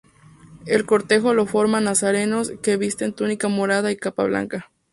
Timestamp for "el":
0.65-0.87